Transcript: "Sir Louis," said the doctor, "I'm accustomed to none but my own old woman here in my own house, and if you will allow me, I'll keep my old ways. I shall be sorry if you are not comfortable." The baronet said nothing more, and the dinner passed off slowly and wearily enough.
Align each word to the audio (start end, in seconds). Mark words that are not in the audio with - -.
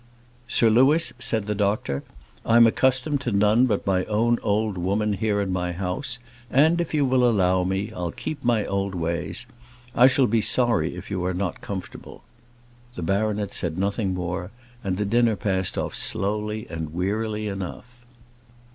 "Sir 0.47 0.71
Louis," 0.71 1.13
said 1.19 1.45
the 1.45 1.53
doctor, 1.53 2.01
"I'm 2.43 2.65
accustomed 2.65 3.21
to 3.21 3.31
none 3.31 3.67
but 3.67 3.85
my 3.85 4.03
own 4.05 4.39
old 4.41 4.75
woman 4.75 5.13
here 5.13 5.39
in 5.39 5.53
my 5.53 5.67
own 5.67 5.73
house, 5.75 6.17
and 6.49 6.81
if 6.81 6.91
you 6.91 7.05
will 7.05 7.23
allow 7.23 7.63
me, 7.63 7.91
I'll 7.93 8.09
keep 8.09 8.43
my 8.43 8.65
old 8.65 8.95
ways. 8.95 9.45
I 9.93 10.07
shall 10.07 10.25
be 10.25 10.41
sorry 10.41 10.95
if 10.95 11.11
you 11.11 11.23
are 11.23 11.35
not 11.35 11.61
comfortable." 11.61 12.23
The 12.95 13.03
baronet 13.03 13.53
said 13.53 13.77
nothing 13.77 14.15
more, 14.15 14.49
and 14.83 14.97
the 14.97 15.05
dinner 15.05 15.35
passed 15.35 15.77
off 15.77 15.93
slowly 15.95 16.65
and 16.71 16.95
wearily 16.95 17.47
enough. 17.47 18.03